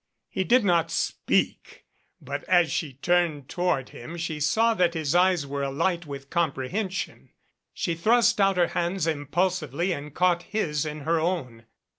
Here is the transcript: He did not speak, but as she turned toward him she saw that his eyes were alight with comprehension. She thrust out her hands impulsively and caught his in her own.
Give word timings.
He 0.31 0.43
did 0.43 0.65
not 0.65 0.89
speak, 0.89 1.85
but 2.19 2.43
as 2.45 2.71
she 2.71 2.93
turned 2.93 3.47
toward 3.47 3.89
him 3.89 4.17
she 4.17 4.39
saw 4.39 4.73
that 4.73 4.95
his 4.95 5.13
eyes 5.13 5.45
were 5.45 5.61
alight 5.61 6.07
with 6.07 6.31
comprehension. 6.31 7.29
She 7.71 7.93
thrust 7.93 8.41
out 8.41 8.57
her 8.57 8.69
hands 8.69 9.05
impulsively 9.05 9.91
and 9.91 10.11
caught 10.11 10.41
his 10.41 10.87
in 10.87 11.01
her 11.01 11.19
own. 11.19 11.67